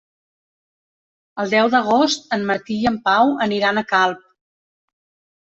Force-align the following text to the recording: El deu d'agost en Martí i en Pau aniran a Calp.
El 1.43 1.51
deu 1.55 1.69
d'agost 1.75 2.25
en 2.37 2.47
Martí 2.53 2.79
i 2.87 2.89
en 2.93 2.97
Pau 3.11 3.35
aniran 3.47 3.81
a 3.83 3.87
Calp. 3.93 4.29